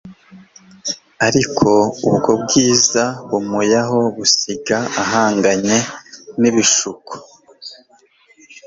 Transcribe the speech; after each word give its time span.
Ariko 1.27 1.69
ubwo 2.09 2.31
bwiza 2.43 3.03
bumuyaho, 3.29 3.99
busiga 4.15 4.77
ahanganye 5.03 5.77
n'ibishuko. 6.41 7.13